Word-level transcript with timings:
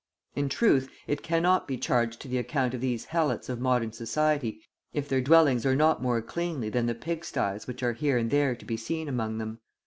In 0.33 0.49
truth, 0.49 0.89
it 1.05 1.21
cannot 1.21 1.67
be 1.67 1.77
charged 1.77 2.21
to 2.21 2.27
the 2.27 2.39
account 2.39 2.73
of 2.73 2.81
these 2.81 3.05
helots 3.05 3.49
of 3.49 3.59
modern 3.61 3.91
society 3.91 4.59
if 4.95 5.07
their 5.07 5.21
dwellings 5.21 5.63
are 5.63 5.75
not 5.75 6.01
more 6.01 6.23
cleanly 6.23 6.69
than 6.69 6.87
the 6.87 6.95
pig 6.95 7.23
sties 7.23 7.67
which 7.67 7.83
are 7.83 7.93
here 7.93 8.17
and 8.17 8.31
there 8.31 8.55
to 8.55 8.65
be 8.65 8.77
seen 8.77 9.07
among 9.07 9.37
them. 9.37 9.59